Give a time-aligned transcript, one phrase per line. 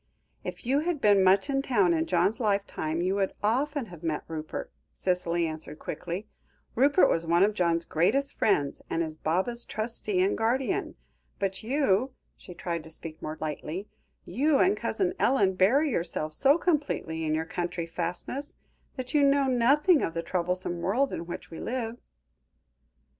[0.43, 4.23] "If you had been much in town in John's lifetime you would often have met
[4.27, 6.27] Rupert," Cicely answered quickly.
[6.73, 10.95] "Rupert was one of John's greatest friends, and is Baba's trustee and guardian.
[11.37, 13.87] But you," she tried to speak more lightly,
[14.25, 18.55] "you and Cousin Ellen bury yourselves so completely in your country fastness,
[18.95, 21.99] that you know nothing of the troublesome world in which we live."